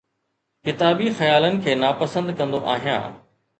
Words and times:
ڪتابي 0.65 1.09
خيالن 1.19 1.61
کي 1.67 1.71
ناپسند 1.83 2.35
ڪندو 2.43 2.65
آهي 2.75 2.99